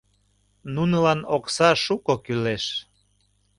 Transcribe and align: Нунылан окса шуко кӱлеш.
Нунылан 0.73 1.19
окса 1.35 1.69
шуко 1.83 2.15
кӱлеш. 2.25 2.65